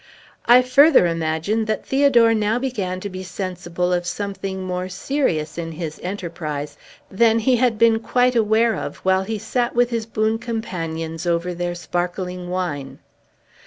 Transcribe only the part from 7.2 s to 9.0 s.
he had been quite aware of